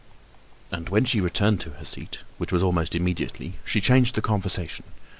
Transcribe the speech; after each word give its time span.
And 0.71 0.89
when 0.89 1.05
she 1.05 1.21
returned 1.21 1.59
to 1.61 1.73
her 1.73 1.85
seat, 1.85 2.21
which 2.39 2.51
was 2.51 2.63
almost 2.63 2.95
immediately, 2.95 3.59
she 3.63 3.79
changed 3.79 4.15
the 4.15 4.21
conversation. 4.23 4.85